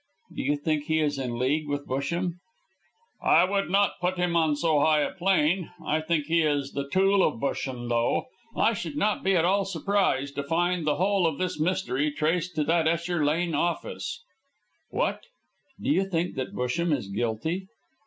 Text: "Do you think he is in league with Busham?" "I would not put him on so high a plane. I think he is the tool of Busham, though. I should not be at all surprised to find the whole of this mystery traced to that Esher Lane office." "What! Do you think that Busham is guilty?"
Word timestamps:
"Do 0.35 0.41
you 0.41 0.55
think 0.55 0.85
he 0.85 0.99
is 0.99 1.19
in 1.19 1.37
league 1.37 1.67
with 1.67 1.85
Busham?" 1.87 2.39
"I 3.21 3.43
would 3.43 3.69
not 3.69 3.99
put 4.01 4.17
him 4.17 4.35
on 4.35 4.55
so 4.55 4.79
high 4.79 5.01
a 5.01 5.11
plane. 5.13 5.69
I 5.85 6.01
think 6.01 6.25
he 6.25 6.41
is 6.41 6.71
the 6.71 6.89
tool 6.89 7.21
of 7.21 7.39
Busham, 7.39 7.87
though. 7.87 8.25
I 8.57 8.73
should 8.73 8.95
not 8.97 9.23
be 9.23 9.35
at 9.35 9.45
all 9.45 9.63
surprised 9.63 10.33
to 10.37 10.43
find 10.43 10.87
the 10.87 10.95
whole 10.95 11.27
of 11.27 11.37
this 11.37 11.59
mystery 11.59 12.09
traced 12.11 12.55
to 12.55 12.63
that 12.63 12.87
Esher 12.87 13.23
Lane 13.23 13.53
office." 13.53 14.23
"What! 14.89 15.21
Do 15.79 15.91
you 15.91 16.09
think 16.09 16.33
that 16.33 16.51
Busham 16.55 16.91
is 16.91 17.07
guilty?" 17.07 17.67